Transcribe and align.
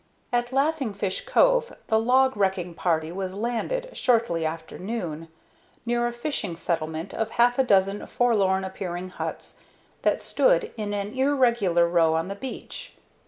At 0.33 0.51
Laughing 0.51 0.95
Fish 0.95 1.27
Cove 1.27 1.75
the 1.85 1.99
log 1.99 2.35
wrecking 2.35 2.73
party 2.73 3.11
was 3.11 3.35
landed, 3.35 3.91
shortly 3.95 4.43
after 4.43 4.79
noon, 4.79 5.27
near 5.85 6.07
a 6.07 6.11
fishing 6.11 6.55
settlement 6.55 7.13
of 7.13 7.29
half 7.37 7.59
a 7.59 7.63
dozen 7.63 8.07
forlorn 8.07 8.63
appearing 8.63 9.09
huts 9.11 9.57
that 10.01 10.19
stood 10.19 10.71
in 10.75 10.95
an 10.95 11.09
irregular 11.15 11.87
row 11.87 12.15
on 12.15 12.29
the 12.29 12.35
beach. 12.35 12.95